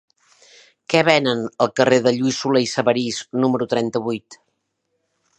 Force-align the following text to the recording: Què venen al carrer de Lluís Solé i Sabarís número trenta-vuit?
Què 0.93 1.01
venen 1.09 1.43
al 1.65 1.69
carrer 1.79 1.99
de 2.07 2.13
Lluís 2.15 2.39
Solé 2.45 2.63
i 2.67 2.69
Sabarís 2.71 3.19
número 3.43 3.67
trenta-vuit? 3.75 4.39